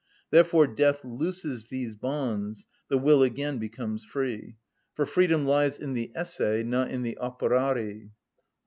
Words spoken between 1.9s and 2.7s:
bonds;